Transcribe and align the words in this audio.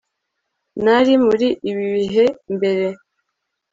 nari 0.83 1.13
muri 1.25 1.47
ibi 1.69 1.85
bihe 1.95 2.25
mbere 2.55 2.87